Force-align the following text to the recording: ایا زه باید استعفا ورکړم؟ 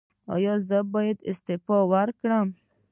ایا 0.35 0.53
زه 0.67 0.77
باید 0.93 1.17
استعفا 1.31 1.77
ورکړم؟ 1.93 2.47